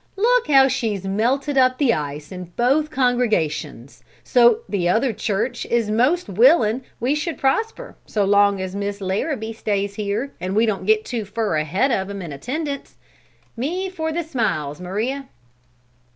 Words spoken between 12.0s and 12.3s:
'em